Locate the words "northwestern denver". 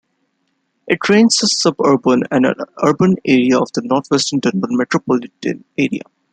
3.83-4.65